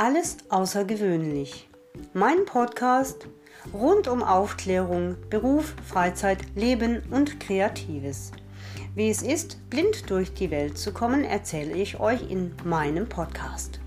[0.00, 1.68] Alles außergewöhnlich.
[2.14, 3.28] Mein Podcast
[3.74, 8.32] rund um Aufklärung, Beruf, Freizeit, Leben und Kreatives.
[8.94, 13.79] Wie es ist, blind durch die Welt zu kommen, erzähle ich euch in meinem Podcast.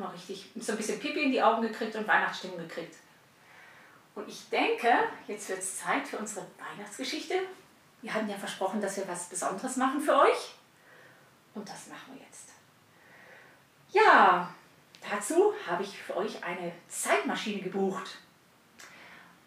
[0.00, 2.96] Immer richtig so ein bisschen Pipi in die Augen gekriegt und Weihnachtsstimmung gekriegt.
[4.14, 4.88] Und ich denke,
[5.28, 7.34] jetzt wird es Zeit für unsere Weihnachtsgeschichte.
[8.02, 10.54] Wir hatten ja versprochen, dass wir was Besonderes machen für euch.
[11.54, 12.48] Und das machen wir jetzt.
[13.90, 14.52] Ja,
[15.08, 18.18] dazu habe ich für euch eine Zeitmaschine gebucht.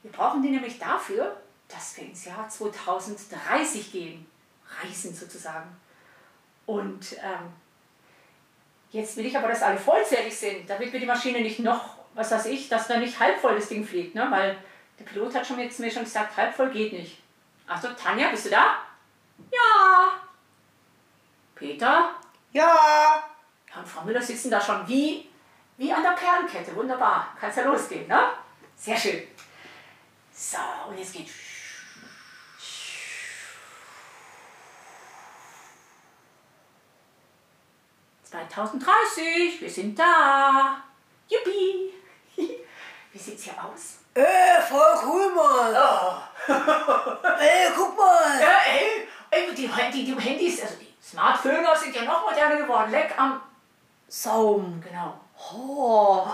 [0.04, 4.26] Wir brauchen die nämlich dafür, dass wir ins Jahr 2030 gehen,
[4.82, 5.76] reisen sozusagen.
[6.66, 7.52] Und ähm,
[8.94, 12.32] jetzt will ich aber, dass alle vollzählig sind, damit wir die Maschine nicht noch, was
[12.32, 14.28] weiß ich, dass da nicht halb voll das Ding fliegt, ne?
[14.30, 14.56] weil
[15.00, 17.18] der Pilot hat schon jetzt mir schon gesagt, halb voll geht nicht.
[17.68, 18.78] Achso, Tanja, bist du da?
[19.52, 20.14] Ja.
[21.56, 22.12] Peter?
[22.52, 23.24] Ja.
[23.74, 25.28] Ja, und Frau Müller sitzen da schon wie,
[25.78, 26.76] wie an der Perlenkette.
[26.76, 27.36] Wunderbar.
[27.40, 28.20] Kannst ja losgehen, ne?
[28.76, 29.24] Sehr schön.
[30.32, 31.28] So, und jetzt geht.
[38.34, 40.78] 2030, wir sind da.
[41.30, 41.94] Yippie.
[43.12, 44.00] Wie sieht's hier aus?
[44.16, 45.76] Äh, voll cool, Mann.
[45.76, 46.52] Oh.
[47.40, 48.42] Ey, guck mal.
[48.42, 52.90] Ja, ey, ey die, die, die Handys, also die Smartphones sind ja noch moderner geworden.
[52.90, 53.40] Leck am
[54.08, 54.82] Saum.
[54.82, 55.20] Genau.
[55.54, 56.26] Oh.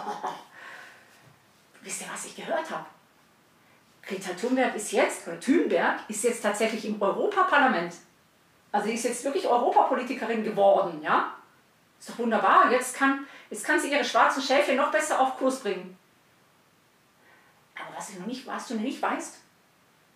[1.81, 2.85] Wisst ihr, was ich gehört habe?
[4.03, 7.93] Greta Thunberg ist jetzt, oder Thunberg ist jetzt tatsächlich im Europaparlament.
[8.71, 11.33] Also sie ist jetzt wirklich Europapolitikerin geworden, ja?
[11.99, 12.71] Ist doch wunderbar.
[12.71, 15.97] Jetzt kann, jetzt kann sie ihre schwarzen Schäfchen noch besser auf Kurs bringen.
[17.75, 19.37] Aber was, du noch nicht, was du noch nicht weißt,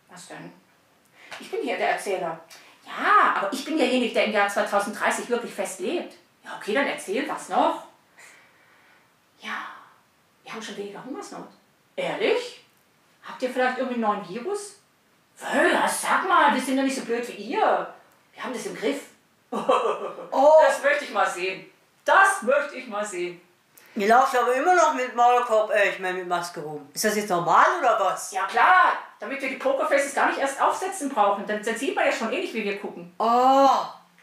[0.09, 0.51] was denn?
[1.39, 2.39] Ich bin hier der Erzähler.
[2.85, 6.15] Ja, aber ich bin derjenige, der im Jahr 2030 wirklich fest lebt.
[6.43, 7.85] Ja, okay, dann erzähl, was noch?
[9.39, 9.67] Ja,
[10.43, 11.47] wir haben schon weniger Hungersnot.
[11.95, 12.63] Ehrlich?
[13.23, 14.79] Habt ihr vielleicht irgendwie einen neuen Virus?
[15.41, 17.93] Ja, sag mal, wir sind doch nicht so blöd wie ihr.
[18.33, 19.12] Wir haben das im Griff.
[20.31, 20.51] Oh.
[20.65, 21.69] Das möchte ich mal sehen.
[22.05, 23.39] Das möchte ich mal sehen.
[23.95, 26.89] Ihr lauft aber immer noch mit Maulkorb, äh, ich meine mit Maske rum.
[26.93, 28.31] Ist das jetzt normal oder was?
[28.31, 31.45] Ja klar, damit wir die Pokerfaces gar nicht erst aufsetzen brauchen.
[31.45, 33.13] Dann, dann sieht man ja schon ähnlich, wie wir gucken.
[33.19, 33.69] Oh.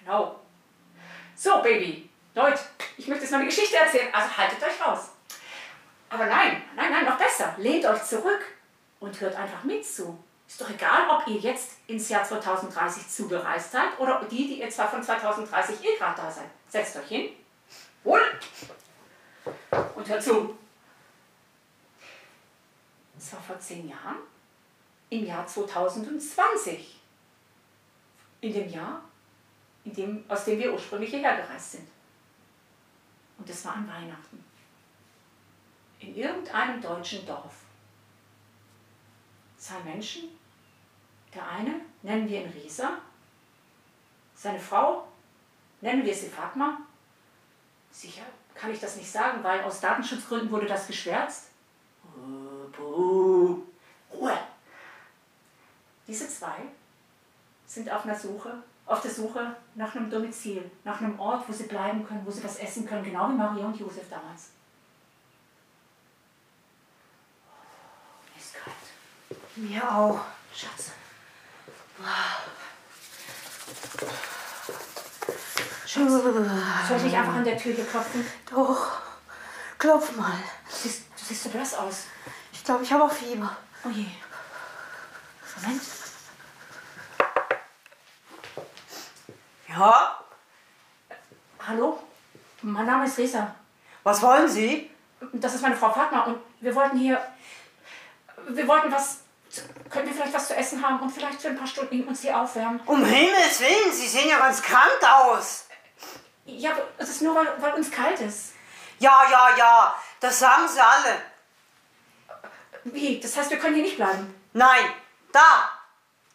[0.00, 0.40] Genau.
[1.36, 2.10] So, Baby.
[2.34, 2.58] Leute,
[2.96, 4.08] ich möchte jetzt mal eine Geschichte erzählen.
[4.12, 5.10] Also haltet euch raus.
[6.08, 7.54] Aber nein, nein, nein, noch besser.
[7.58, 8.40] Lehnt euch zurück
[8.98, 10.18] und hört einfach mit zu.
[10.50, 14.68] Ist doch egal, ob ihr jetzt ins Jahr 2030 zugereist seid oder die, die ihr
[14.68, 16.50] zwar von 2030 eh gerade da seid.
[16.68, 17.28] Setzt euch hin.
[18.02, 18.20] Wohl.
[19.94, 20.58] Und hört zu.
[23.16, 24.16] Es war vor zehn Jahren,
[25.10, 26.98] im Jahr 2020.
[28.40, 29.02] In dem Jahr,
[29.84, 31.88] in dem, aus dem wir ursprünglich hierher gereist sind.
[33.38, 34.44] Und es war an Weihnachten.
[36.00, 37.54] In irgendeinem deutschen Dorf
[39.56, 40.39] zwei Menschen.
[41.34, 42.98] Der eine nennen wir ihn Risa,
[44.34, 45.06] seine Frau
[45.80, 46.78] nennen wir sie Fatma.
[47.90, 48.22] Sicher
[48.54, 51.50] kann ich das nicht sagen, weil aus Datenschutzgründen wurde das geschwärzt.
[52.78, 54.38] Ruhe!
[56.06, 56.56] Diese zwei
[57.66, 61.68] sind auf einer Suche auf der Suche nach einem Domizil, nach einem Ort, wo sie
[61.68, 64.50] bleiben können, wo sie was essen können, genau wie Maria und Josef damals.
[68.34, 68.76] Mir kalt.
[69.54, 70.20] Mir auch.
[70.52, 70.90] Schatz.
[75.86, 78.24] Schatz, soll ich nicht einfach an der Tür hier klopfen?
[78.50, 79.00] Doch.
[79.78, 80.32] Klopf mal.
[80.68, 82.04] Du siehst, du siehst so blass aus.
[82.52, 83.56] Ich glaube, ich habe auch Fieber.
[83.84, 84.06] Oh je.
[85.56, 85.82] Moment.
[89.68, 90.24] Ja?
[91.66, 92.02] Hallo?
[92.62, 93.54] Mein Name ist Risa.
[94.02, 94.90] Was wollen Sie?
[95.32, 97.20] Das ist meine Frau Fatma und wir wollten hier.
[98.48, 99.20] Wir wollten was.
[100.30, 102.80] Vielleicht was zu essen haben und vielleicht für ein paar Stunden uns hier aufwärmen?
[102.86, 105.64] Um Himmels Willen, Sie sehen ja ganz krank aus.
[106.44, 108.52] Ja, aber es ist nur, weil, weil uns kalt ist.
[109.00, 109.94] Ja, ja, ja.
[110.20, 111.20] Das sagen Sie alle.
[112.84, 113.18] Wie?
[113.18, 114.32] Das heißt, wir können hier nicht bleiben.
[114.52, 114.84] Nein,
[115.32, 115.70] da.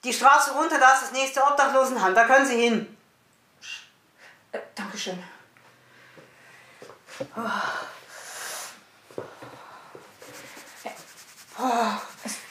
[0.04, 2.14] Die Straße runter, da ist das nächste Obdachlosenheim.
[2.14, 2.98] Da können Sie hin.
[4.52, 5.24] Äh, Dankeschön.
[12.24, 12.45] Es mir leid,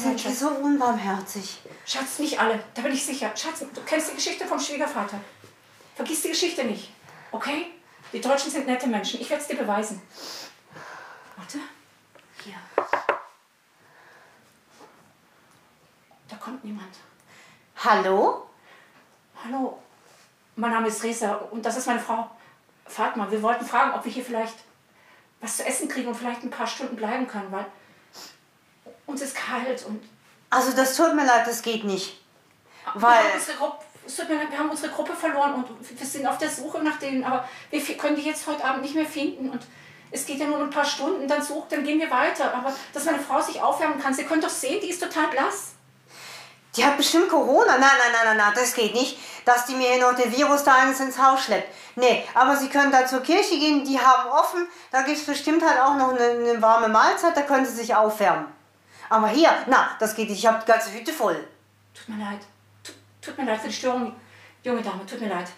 [0.00, 0.40] Sind Sie Schatz.
[0.40, 1.58] so unbarmherzig?
[1.84, 2.62] Schatz, nicht alle.
[2.74, 3.30] Da bin ich sicher.
[3.36, 5.20] Schatz, du kennst die Geschichte vom Schwiegervater.
[5.94, 6.90] Vergiss die Geschichte nicht.
[7.30, 7.66] Okay?
[8.12, 9.20] Die Deutschen sind nette Menschen.
[9.20, 10.00] Ich werde es dir beweisen.
[11.36, 11.58] Warte.
[12.42, 12.54] Hier.
[16.28, 16.96] Da kommt niemand.
[17.76, 18.46] Hallo?
[19.44, 19.82] Hallo.
[20.56, 22.30] Mein Name ist Resa und das ist meine Frau
[22.86, 23.30] Fatma.
[23.30, 24.56] Wir wollten fragen, ob wir hier vielleicht
[25.40, 27.66] was zu essen kriegen und vielleicht ein paar Stunden bleiben können, weil
[29.10, 30.02] uns ist kalt und
[30.50, 32.20] Also das tut mir leid, das geht nicht.
[32.94, 35.98] Wir Weil, haben, unsere Gruppe, es tut mir leid, wir haben unsere Gruppe verloren und
[36.00, 38.94] wir sind auf der Suche nach denen, aber wir können die jetzt heute Abend nicht
[38.94, 39.62] mehr finden und
[40.12, 42.52] es geht ja nur ein paar Stunden, dann sucht, dann gehen wir weiter.
[42.52, 45.74] Aber dass meine Frau sich aufwärmen kann, Sie können doch sehen, die ist total blass.
[46.76, 47.78] die hat bestimmt Corona.
[47.78, 50.64] Nein, nein, nein, nein, nein, das geht nicht, dass die mir hier noch den Virus
[50.64, 51.72] da eins ins Haus schleppt.
[51.96, 54.66] Nee, aber Sie können da zur Kirche gehen, die haben offen.
[54.90, 57.94] Da gibt es bestimmt halt auch noch eine, eine warme Mahlzeit, da können Sie sich
[57.94, 58.46] aufwärmen.
[59.10, 60.38] Aber hier, na, das geht nicht.
[60.38, 61.46] Ich habe die ganze Hütte voll.
[61.92, 62.40] Tut mir leid.
[62.82, 64.14] Tut, tut mir leid für die Störung,
[64.62, 65.50] junge Dame, tut mir leid.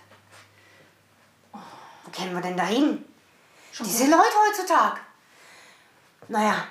[1.52, 3.04] Wo kennen wir denn da hin?
[3.72, 4.14] Schon Diese gut.
[4.14, 5.00] Leute heutzutage.
[6.28, 6.66] Naja,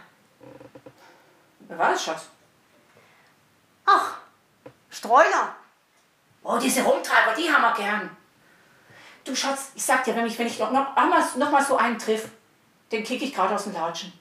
[1.68, 2.24] Wer war das, Schatz?
[3.86, 4.18] ach,
[4.90, 5.56] Streuner.
[6.44, 8.18] Oh, diese Rumtreiber, die haben wir gern.
[9.24, 10.96] Du Schatz, ich sag dir, wenn ich, wenn ich noch, noch,
[11.36, 12.30] noch mal so einen triff,
[12.92, 14.12] den kick ich gerade aus dem Latschen.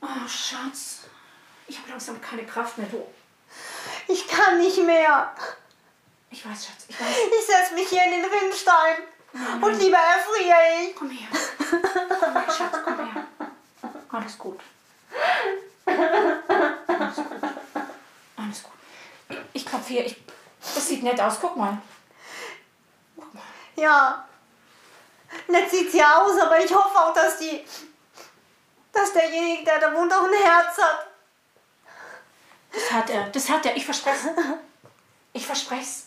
[0.00, 1.00] Oh, Schatz,
[1.66, 3.06] ich habe langsam keine Kraft mehr, du.
[4.06, 5.34] Ich kann nicht mehr.
[6.30, 7.08] Ich weiß, Schatz, ich weiß.
[7.08, 8.96] Ich setze mich hier in den Rinnstein.
[9.60, 10.96] Und lieber erfriere ich.
[10.96, 11.28] Komm her.
[12.20, 13.26] Komm her, Schatz, komm her.
[14.10, 14.60] Alles gut.
[15.86, 17.26] Alles gut.
[18.36, 18.72] Alles gut.
[19.52, 20.06] Ich, klopfe hier.
[20.06, 20.16] Ich,
[20.74, 21.38] das sieht nett aus.
[21.40, 21.78] Guck mal.
[23.16, 23.42] Guck mal.
[23.76, 24.26] Ja.
[25.46, 27.64] Nett sieht's ja aus, aber ich hoffe auch, dass die.
[28.92, 31.06] Dass derjenige, der da wohnt, auch ein Herz hat.
[32.72, 33.28] Das hat er.
[33.30, 33.76] Das hat er.
[33.76, 34.34] Ich verspreche
[35.32, 36.02] Ich verspreche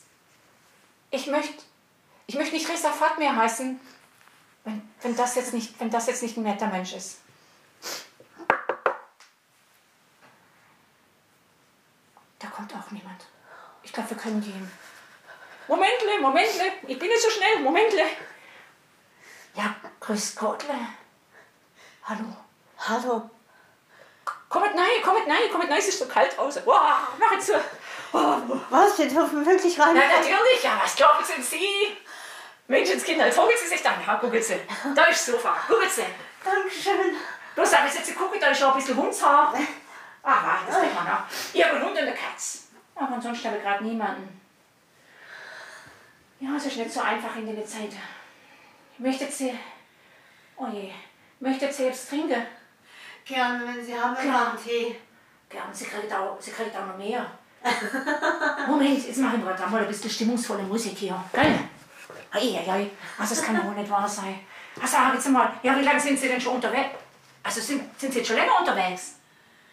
[1.09, 1.63] Ich möchte.
[2.27, 3.79] Ich möchte nicht Reza Fatmir heißen,
[4.63, 7.19] wenn, wenn, das jetzt nicht, wenn das jetzt nicht ein netter Mensch ist.
[12.39, 13.25] Da kommt auch niemand.
[13.83, 14.71] Ich glaube, wir können gehen.
[15.67, 16.71] Momentle, Momentle.
[16.87, 17.59] Ich bin nicht so schnell.
[17.59, 18.05] Momentle.
[19.55, 20.75] Ja, grüß Gottle.
[22.03, 22.40] Hallo.
[22.87, 23.29] Hallo.
[24.49, 26.63] Kommt nein, kommt nein, kommt nein, es ist so kalt draußen.
[26.65, 27.53] Wow, mach jetzt zu.
[28.11, 28.37] Oh.
[28.69, 28.97] Was?
[28.97, 29.93] Wir dürfen wirklich rein?
[29.93, 31.95] Na, natürlich, ja, was glauben sind Sie?
[32.67, 33.95] Menschenskinder, jetzt hocken Sie sich dann.
[34.05, 34.59] Ja, gucken Sie.
[34.95, 35.55] Da ist das Sofa.
[35.67, 36.05] Gucken Sie.
[36.43, 37.15] Dankeschön.
[37.55, 39.53] Bloß, aber jetzt gucken, da ist schon ein bisschen Hundshaar.
[40.23, 41.23] Ah, warte, das kriegt man noch.
[41.53, 42.59] Ich habe einen Hund und eine Katze.
[42.95, 44.41] Aber ansonsten habe ich gerade niemanden.
[46.39, 47.91] Ja, es ist nicht so einfach in der Zeit.
[48.97, 49.57] Möchtet Sie...
[50.57, 50.91] Oh je.
[51.39, 52.45] Möchtet Sie jetzt trinken?
[53.25, 54.49] Gerne, wenn Sie haben, Klar.
[54.49, 54.95] einen Tee.
[55.49, 57.25] Gern, sie kriegt auch, sie kriegt auch noch mehr.
[58.67, 61.23] Moment, jetzt machen wir da mal ein bisschen stimmungsvolle Musik hier.
[61.33, 61.59] Gell?
[62.31, 64.39] Eieiei, also das kann doch wohl nicht wahr sein.
[64.81, 66.95] Also, sag jetzt mal, ja, wie lange sind Sie denn schon unterwegs?
[67.43, 69.15] Also, sind, sind Sie jetzt schon länger unterwegs?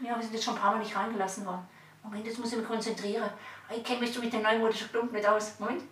[0.00, 1.66] Ja, wir sind jetzt schon ein paar Mal nicht reingelassen worden.
[2.02, 3.30] Moment, jetzt muss ich mich konzentrieren.
[3.74, 5.52] Ich kenne mich so mit den neumodischen Klumpen nicht aus.
[5.58, 5.82] Moment.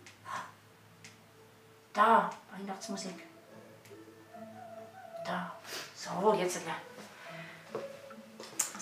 [1.93, 3.25] Da, Weihnachtsmusik.
[5.25, 5.53] Da.
[5.95, 6.61] So, jetzt.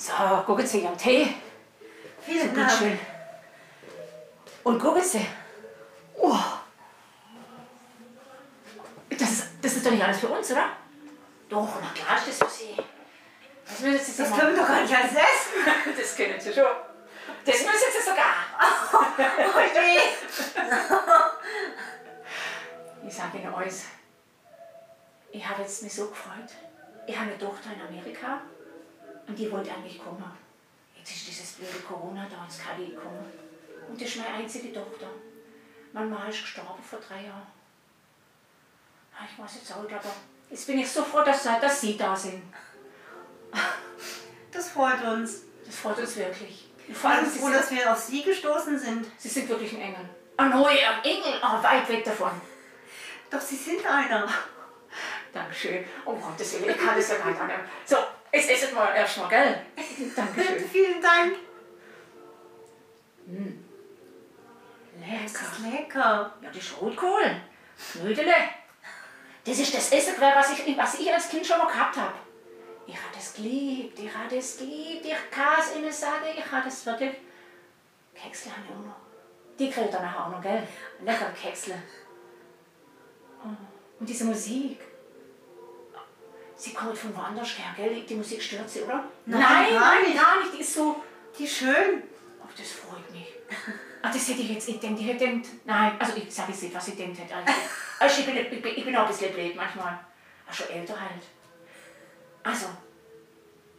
[0.04, 0.12] So,
[0.44, 1.34] gucken Sie Ihren Tee.
[2.20, 2.72] Vielen Gut Dank.
[2.72, 2.98] schön.
[4.62, 5.26] Und gucken Sie.
[6.16, 6.36] Oh.
[9.08, 10.68] Das, ist, das ist doch nicht alles für uns, oder?
[11.48, 12.76] Doch, na klar ist das für Sie.
[13.66, 15.96] Das müssen Sie Das können wir doch gar nicht alles essen.
[15.96, 16.64] Das können Sie schon.
[17.46, 18.34] Das müssen Sie sogar.
[18.98, 20.00] Oh je.
[23.08, 23.84] Ich sage Ihnen alles.
[25.32, 26.50] Ich habe jetzt mich so gefreut.
[27.06, 28.42] Ich habe eine Tochter in Amerika
[29.26, 30.24] und die wollte eigentlich kommen.
[30.96, 33.24] Jetzt ist dieses blöde Corona da ins KD gekommen.
[33.88, 35.06] Und das ist meine einzige Tochter.
[35.92, 37.46] Mein Mann ist gestorben vor drei Jahren.
[39.16, 40.14] Ah, Ich weiß jetzt auch aber
[40.50, 42.42] jetzt bin ich so froh, dass, dass Sie da sind.
[44.50, 45.42] Das freut uns.
[45.64, 46.68] Das freut uns wirklich.
[47.02, 49.06] Allem, allem Sie froh, dass wir auf Sie gestoßen sind.
[49.16, 50.08] Sie sind wirklich ein Engel.
[50.36, 52.32] Ein neuer Engel, aber weit weg davon.
[53.30, 54.28] Doch Sie sind einer.
[55.32, 55.84] Dankeschön.
[56.04, 57.64] Um Gottes Willen, ich kann das ja gar nicht annehmen.
[57.84, 57.96] So,
[58.34, 59.60] jetzt esset mal erstmal, gell?
[60.16, 60.68] Dankeschön.
[60.68, 61.34] Vielen Dank.
[65.00, 65.52] Das Lecker.
[65.52, 66.34] ist lecker.
[66.42, 67.36] Ja, das ist Rotkohl.
[67.92, 68.34] Knödele.
[69.44, 72.14] Das ist das Essigwerk, was ich, was ich als Kind schon mal gehabt habe.
[72.86, 75.04] Ich habe das geliebt, ich habe das geliebt.
[75.04, 77.16] Ich kann es Ihnen sagen, ich habe das wirklich.
[78.14, 78.96] Keksle habe ich auch noch.
[79.58, 80.66] Die kriegt ihr nachher auch noch, gell?
[81.02, 81.80] Lecker Keksle.
[83.42, 83.48] Oh,
[84.00, 84.80] Und diese Musik.
[86.64, 88.02] Sie kommt von woanders her, gell?
[88.08, 89.04] Die Musik stört sie, oder?
[89.26, 90.18] Nein, nein, gar nein, nicht.
[90.18, 90.54] gar nicht.
[90.54, 91.04] Die ist so.
[91.38, 92.02] Die schön.
[92.42, 93.34] Oh, das freut mich.
[94.00, 94.98] Ach, das hätte ich jetzt nicht gedacht.
[94.98, 97.34] Ich hätte gedacht, nein, also ich sage jetzt nicht, was ich gedacht hätte.
[97.34, 97.52] Also,
[98.00, 99.98] also ich, bin, ich, bin, ich bin auch ein bisschen blöd manchmal.
[100.46, 101.22] Aber schon älter halt.
[102.42, 102.66] Also,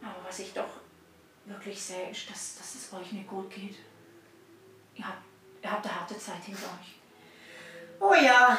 [0.00, 0.68] aber was ich doch
[1.44, 3.74] wirklich sehe, ist, dass, dass es euch nicht gut geht.
[4.94, 5.24] Ihr habt,
[5.60, 6.94] ihr habt eine harte Zeit hinter euch.
[7.98, 8.56] Oh ja,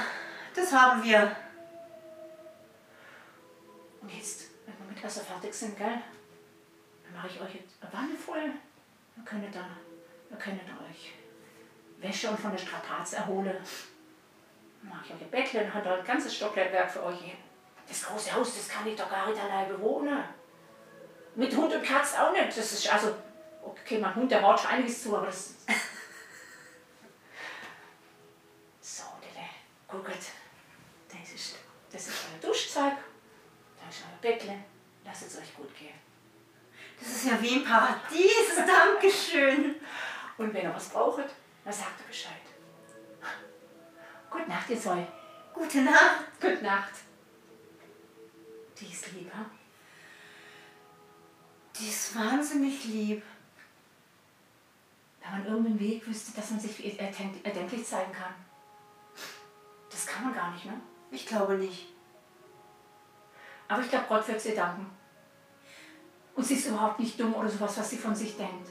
[0.54, 1.34] das haben wir.
[4.08, 6.00] Und jetzt, wenn wir mit Essen fertig sind, gell,
[7.04, 8.54] dann mache ich euch jetzt eine Wanne voll.
[9.18, 9.76] Dann könnt ihr dann,
[10.30, 11.12] dann könnt ihr euch
[11.98, 13.58] Wäsche und von der Strapaze erholen.
[14.82, 17.36] Dann mache ich euch ein Bettle und habe da ein ganzes Stockwerk für euch.
[17.86, 20.24] Das große Haus, das kann ich doch gar nicht allein bewohnen.
[21.36, 22.48] Mit Hund und Katz auch nicht.
[22.48, 23.14] Das ist also,
[23.62, 25.56] okay, mein Hund, der baut schon einiges zu, aber das.
[28.80, 29.46] So, Dille,
[29.86, 30.32] guckt.
[31.10, 31.58] Das ist,
[31.92, 32.94] das ist euer Duschzeug.
[34.28, 34.58] Bettle.
[35.06, 35.94] Lasst es euch gut gehen.
[37.00, 38.56] Das ist ja wie im Paradies.
[38.58, 39.76] Dankeschön.
[40.38, 41.24] Und wenn ihr was braucht,
[41.64, 42.34] dann sagt ihr Bescheid.
[44.30, 45.08] Gute Nacht, ihr zwei.
[45.54, 46.26] Gute Nacht.
[46.42, 46.92] Gute Nacht.
[48.80, 49.46] Die ist lieb, ha?
[51.80, 53.24] Die ist wahnsinnig lieb.
[55.22, 58.34] Wenn man irgendeinen Weg wüsste, dass man sich erdenk- erdenklich zeigen kann.
[59.90, 60.80] Das kann man gar nicht, ne?
[61.12, 61.88] Ich glaube nicht.
[63.68, 64.86] Aber ich glaube, Gott wird sie danken.
[66.36, 68.70] Und sie ist überhaupt nicht dumm oder sowas, was sie von sich denkt.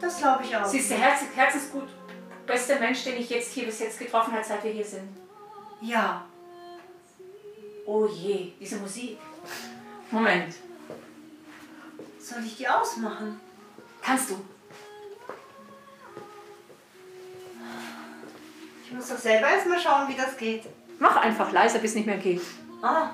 [0.00, 0.64] Das glaube ich auch.
[0.64, 1.88] Sie ist der Herz herzensgut
[2.50, 5.08] beste Mensch, den ich jetzt hier bis jetzt getroffen habe, seit wir hier sind.
[5.80, 6.24] Ja.
[7.86, 9.18] Oh je, diese Musik.
[10.10, 10.54] Moment.
[12.18, 13.40] Soll ich die ausmachen?
[14.02, 14.44] Kannst du?
[18.84, 20.64] Ich muss doch selber erstmal schauen, wie das geht.
[20.98, 22.42] Mach einfach leiser, bis nicht mehr geht.
[22.82, 23.10] Ah.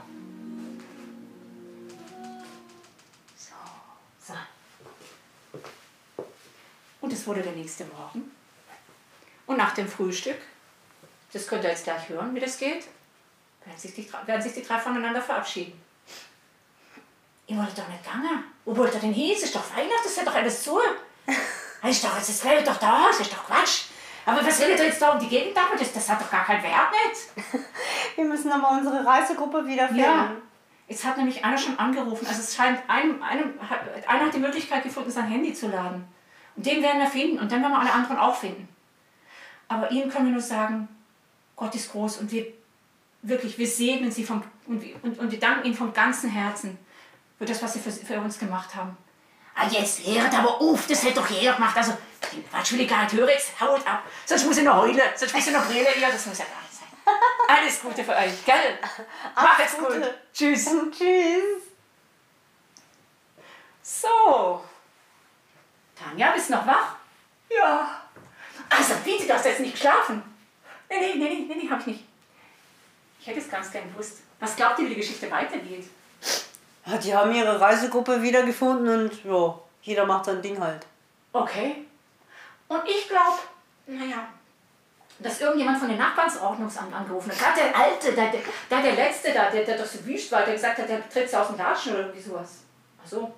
[7.26, 8.30] Es wurde der nächste Morgen.
[9.46, 10.36] Und nach dem Frühstück,
[11.32, 12.84] das könnt ihr jetzt gleich hören, wie das geht,
[13.64, 15.72] werden sich die, drei- werden sich die drei voneinander verabschieden.
[17.48, 18.44] Ihr wollt doch nicht gegangen.
[18.64, 19.32] Wo wollt ihr denn hin?
[19.36, 20.78] Es ist doch Weihnachten, das ist doch alles zu.
[21.82, 23.82] Es ist doch, es ist doch da, es ist doch Quatsch.
[24.24, 25.80] Aber was will ihr jetzt da um die Gegend damit?
[25.80, 27.62] Das, das hat doch gar keinen Wert nicht.
[28.16, 30.02] Wir müssen aber unsere Reisegruppe wiederfinden.
[30.02, 30.32] Ja,
[30.88, 32.26] jetzt hat nämlich einer schon angerufen.
[32.26, 33.60] Also es scheint, einem, einem,
[34.06, 36.08] einer hat die Möglichkeit gefunden, sein Handy zu laden.
[36.56, 38.68] Den werden wir finden und dann werden wir alle anderen auch finden.
[39.68, 40.88] Aber ihnen können wir nur sagen,
[41.56, 42.46] Gott ist groß und wir
[43.22, 46.78] wirklich, wir segnen sie vom, und, wir- und, und wir danken ihnen vom ganzen Herzen
[47.38, 48.96] für das, was sie für, für uns gemacht haben.
[49.54, 51.76] Ah, jetzt hört aber auf, das hätte doch jeder gemacht.
[51.76, 51.96] Also,
[52.50, 54.02] Quatsch will ich gar nicht hören, jetzt haut ab.
[54.26, 55.86] Sonst muss ich noch heulen, sonst muss ich noch brüllen.
[56.00, 57.14] Ja, das muss ja gar nicht sein.
[57.48, 58.78] Alles Gute für euch, gell?
[59.34, 60.02] Macht's gut.
[60.32, 60.64] Tschüss.
[60.90, 61.62] Tschüss.
[63.82, 64.62] So.
[65.98, 66.96] Tanja, bist du noch wach?
[67.48, 68.02] Ja.
[68.68, 70.22] Also bitte, du hast jetzt nicht geschlafen.
[70.88, 72.04] Nee, nee, nee, nee, nee, hab ich nicht.
[73.20, 74.18] Ich hätte es ganz gern gewusst.
[74.38, 75.88] Was glaubt ihr, wie die Geschichte weitergeht?
[76.84, 80.86] Ja, die haben ihre Reisegruppe wiedergefunden und ja, jeder macht sein Ding halt.
[81.32, 81.86] Okay.
[82.68, 83.38] Und ich glaube,
[83.86, 84.28] naja,
[85.18, 87.38] dass irgendjemand von den Nachbarnsordnungsamt angerufen hat.
[87.38, 90.42] Gerade der Alte, der, der, der, der Letzte da, der, der doch so wüst war,
[90.42, 92.64] der gesagt hat, der tritt sie aus dem Latschen oder irgendwie sowas.
[93.02, 93.34] Ach so.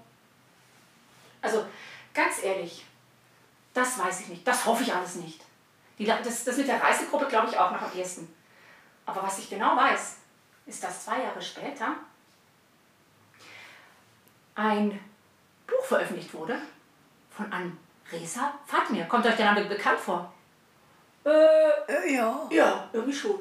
[1.41, 1.65] Also,
[2.15, 2.85] ganz ehrlich,
[3.75, 4.47] das weiß ich nicht.
[4.47, 5.45] Das hoffe ich alles nicht.
[5.99, 8.33] Die, das, das mit der Reisegruppe glaube ich auch noch am ehesten.
[9.07, 10.17] Aber was ich genau weiß,
[10.67, 11.97] ist, dass zwei Jahre später
[14.55, 15.01] ein
[15.67, 16.61] Buch veröffentlicht wurde
[17.31, 17.79] von einem
[18.11, 19.05] Reza Fatmir.
[19.07, 20.33] Kommt euch der Name bekannt vor?
[21.25, 22.47] Äh, ja.
[22.51, 23.41] ja, irgendwie schon.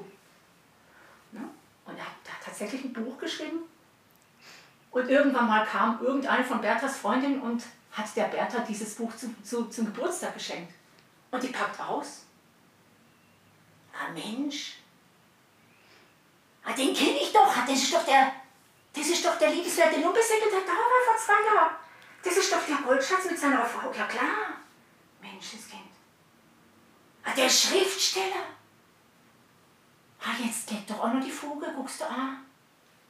[1.32, 1.42] Ne?
[1.86, 3.60] Und er hat, er hat tatsächlich ein Buch geschrieben.
[4.92, 7.64] Und irgendwann mal kam irgendeine von Berthas Freundin und
[7.98, 10.72] hat der Bertha dieses Buch zu, zu, zum Geburtstag geschenkt.
[11.32, 12.25] Und die packt aus.
[13.92, 14.75] Ah Mensch.
[16.63, 17.51] Ah, den kenne ich doch.
[17.66, 18.32] Das ist doch der,
[18.94, 21.75] das ist doch der liebenswerte Lumpesäckel, der da war vor zwei Jahren.
[22.24, 23.92] Das ist doch der Goldschatz mit seiner Frau.
[23.92, 24.58] Ja klar.
[25.20, 25.82] Menschenskind.
[27.24, 28.46] Ah, der Schriftsteller.
[30.22, 32.46] Ah, jetzt geht doch auch noch die Vogel, guckst du an.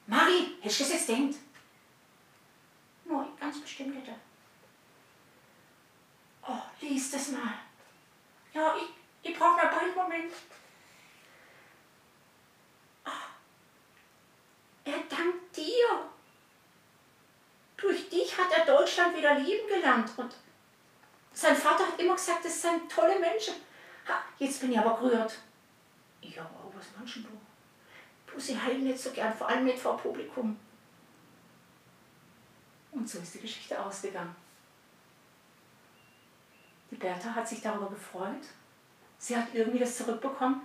[0.06, 1.36] Mari, hast du das jetzt denkt?
[3.04, 4.08] Nein, ganz bestimmt nicht.
[6.48, 7.52] Oh, lies das mal.
[8.54, 10.32] Ja, ich, ich brauche mal einen Moment.
[13.04, 13.28] Ah,
[14.84, 16.08] er dankt dir.
[17.76, 20.10] Durch dich hat er Deutschland wieder lieben gelernt.
[20.16, 20.34] Und
[21.34, 23.54] sein Vater hat immer gesagt, das sind tolle Menschen.
[24.08, 25.38] Ha, jetzt bin ich aber gerührt.
[26.22, 28.40] Ja, aber was meinst du?
[28.40, 30.58] Sie heilen nicht so gern, vor allem nicht vor Publikum.
[32.92, 34.34] Und so ist die Geschichte ausgegangen.
[36.98, 38.44] Bertha hat sich darüber gefreut.
[39.18, 40.62] Sie hat irgendwie das zurückbekommen.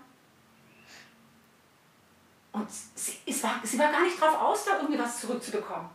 [2.52, 5.90] Und sie, es war, sie war gar nicht drauf aus, da irgendwie was zurückzubekommen.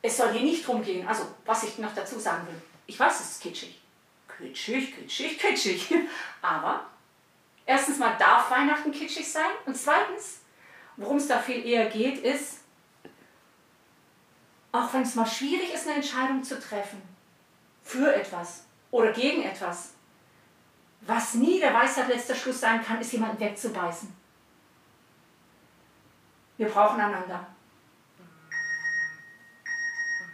[0.00, 2.62] Es soll hier nicht drum gehen, also was ich noch dazu sagen will.
[2.86, 3.82] Ich weiß, es ist kitschig.
[4.28, 5.94] Kitschig, kitschig, kitschig.
[6.42, 6.86] Aber
[7.66, 9.50] erstens mal darf Weihnachten kitschig sein.
[9.66, 10.40] Und zweitens,
[10.96, 12.60] worum es da viel eher geht, ist,
[14.70, 17.02] auch wenn es mal schwierig ist, eine Entscheidung zu treffen,
[17.82, 19.94] für etwas oder gegen etwas,
[21.02, 24.14] was nie der Weisheit letzter Schluss sein kann, ist jemanden wegzubeißen.
[26.56, 27.46] Wir brauchen einander.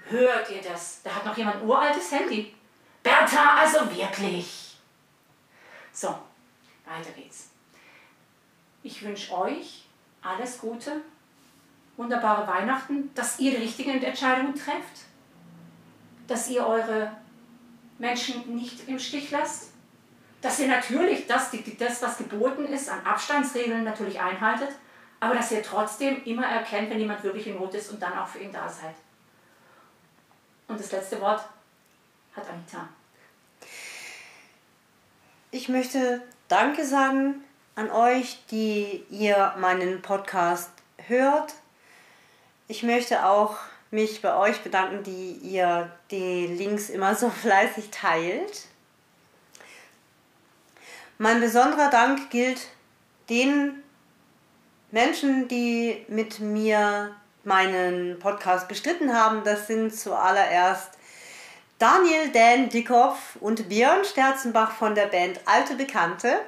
[0.08, 1.02] Hört ihr das?
[1.02, 2.54] Da hat noch jemand ein uraltes Handy.
[3.02, 4.78] Bertha, also wirklich.
[5.92, 6.08] So,
[6.86, 7.50] weiter geht's.
[8.82, 9.84] Ich wünsche euch
[10.22, 11.02] alles Gute,
[11.96, 15.04] wunderbare Weihnachten, dass ihr die richtigen Entscheidungen trefft,
[16.26, 17.14] dass ihr eure
[17.98, 19.70] Menschen nicht im Stich lasst,
[20.40, 24.70] dass ihr natürlich das, das, was geboten ist, an Abstandsregeln natürlich einhaltet,
[25.20, 28.28] aber dass ihr trotzdem immer erkennt, wenn jemand wirklich in Not ist und dann auch
[28.28, 28.94] für ihn da seid.
[30.68, 31.44] Und das letzte Wort
[32.36, 32.88] hat Anita.
[35.50, 37.42] Ich möchte Danke sagen
[37.74, 40.70] an euch, die ihr meinen Podcast
[41.06, 41.54] hört.
[42.68, 43.56] Ich möchte auch
[43.94, 48.66] mich bei euch bedanken, die ihr die Links immer so fleißig teilt.
[51.16, 52.68] Mein besonderer Dank gilt
[53.30, 53.82] den
[54.90, 59.42] Menschen, die mit mir meinen Podcast bestritten haben.
[59.44, 60.90] Das sind zuallererst
[61.78, 66.40] Daniel Dan Dickhoff und Björn Sterzenbach von der Band Alte Bekannte.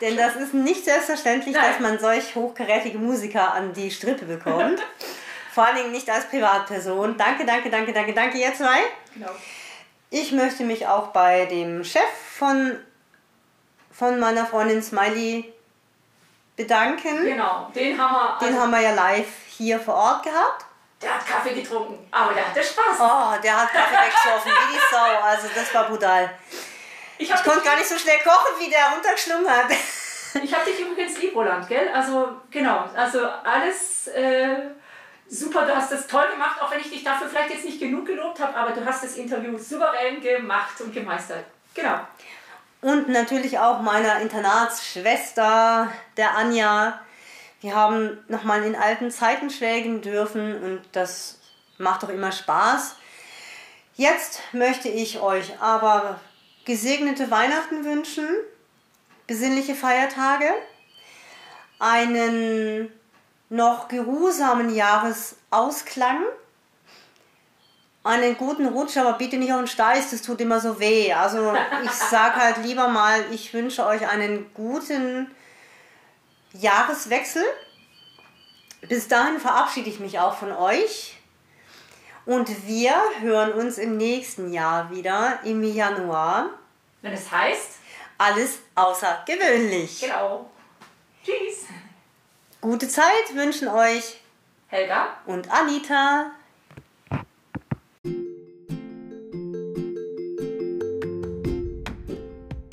[0.00, 1.64] Denn das ist nicht selbstverständlich, Nein.
[1.70, 4.82] dass man solch hochkarätige Musiker an die Strippe bekommt.
[5.56, 7.16] Vor allen Dingen nicht als Privatperson.
[7.16, 8.78] Danke, danke, danke, danke, danke, ihr zwei.
[9.14, 9.30] Genau.
[10.10, 12.02] Ich möchte mich auch bei dem Chef
[12.38, 12.78] von,
[13.90, 15.50] von meiner Freundin Smiley
[16.56, 17.24] bedanken.
[17.24, 18.38] Genau, den haben wir.
[18.38, 20.66] Den also haben wir ja live hier vor Ort gehabt.
[21.00, 23.00] Der hat Kaffee getrunken, aber der hatte Spaß.
[23.00, 25.24] Oh, der hat Kaffee weggesoffen, wie die Sau.
[25.24, 26.34] Also das war brutal.
[27.16, 29.70] Ich, ich konnte gar nicht so schnell kochen, wie der runtergeschlungen hat.
[30.42, 31.88] Ich habe dich übrigens lieb, Roland, gell?
[31.94, 34.58] Also genau, also alles äh,
[35.28, 38.06] super, du hast das toll gemacht, auch wenn ich dich dafür vielleicht jetzt nicht genug
[38.06, 41.44] gelobt habe, aber du hast das Interview souverän gemacht und gemeistert.
[41.74, 42.00] Genau.
[42.80, 47.00] Und natürlich auch meiner Internatsschwester, der Anja.
[47.60, 51.40] Wir haben nochmal in alten Zeiten schwelgen dürfen und das
[51.78, 52.96] macht doch immer Spaß.
[53.94, 56.20] Jetzt möchte ich euch aber
[56.66, 58.28] gesegnete Weihnachten wünschen,
[59.26, 60.52] besinnliche Feiertage,
[61.78, 62.92] einen
[63.48, 66.22] noch geruhsamen Jahresausklang.
[68.04, 71.12] Einen guten Rutsch, aber bitte nicht auf den Steiß, das tut immer so weh.
[71.12, 71.54] Also
[71.84, 75.34] ich sage halt lieber mal, ich wünsche euch einen guten
[76.52, 77.42] Jahreswechsel.
[78.88, 81.16] Bis dahin verabschiede ich mich auch von euch.
[82.26, 86.50] Und wir hören uns im nächsten Jahr wieder im Januar.
[87.02, 87.72] Wenn es heißt?
[88.18, 90.00] Alles außergewöhnlich.
[90.00, 90.50] Genau.
[91.24, 91.66] Tschüss.
[92.66, 94.20] Gute Zeit wünschen euch
[94.66, 96.32] Helga und Anita.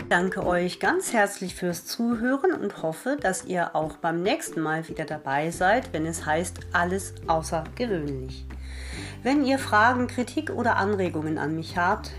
[0.09, 5.05] danke euch ganz herzlich fürs Zuhören und hoffe, dass ihr auch beim nächsten Mal wieder
[5.05, 8.47] dabei seid, wenn es heißt alles außergewöhnlich.
[9.21, 12.09] Wenn ihr Fragen, Kritik oder Anregungen an mich habt,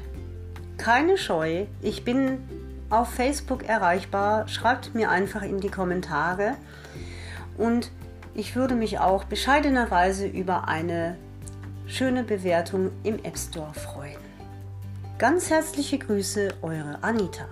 [0.76, 2.38] keine Scheu, ich bin
[2.88, 4.46] auf Facebook erreichbar.
[4.46, 6.54] Schreibt mir einfach in die Kommentare.
[7.58, 7.90] Und
[8.34, 11.16] ich würde mich auch bescheidenerweise über eine
[11.86, 14.18] schöne Bewertung im App Store freuen.
[15.18, 17.46] Ganz herzliche Grüße, eure Anita.